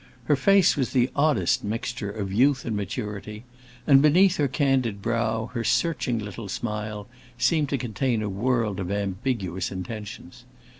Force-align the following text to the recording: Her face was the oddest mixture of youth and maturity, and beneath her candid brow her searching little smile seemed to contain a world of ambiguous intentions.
Her 0.23 0.35
face 0.35 0.75
was 0.75 0.93
the 0.93 1.11
oddest 1.15 1.63
mixture 1.63 2.09
of 2.09 2.33
youth 2.33 2.65
and 2.65 2.75
maturity, 2.75 3.43
and 3.85 4.01
beneath 4.01 4.37
her 4.37 4.47
candid 4.47 4.99
brow 4.99 5.51
her 5.53 5.63
searching 5.63 6.17
little 6.17 6.49
smile 6.49 7.07
seemed 7.37 7.69
to 7.69 7.77
contain 7.77 8.23
a 8.23 8.27
world 8.27 8.79
of 8.79 8.89
ambiguous 8.89 9.71
intentions. 9.71 10.43